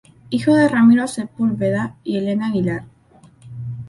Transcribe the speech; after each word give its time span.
Hijo 0.31 0.55
de 0.55 0.67
Ramiro 0.67 1.07
Sepúlveda 1.07 1.95
y 2.03 2.17
Elena 2.17 2.47
Aguilar. 2.47 2.85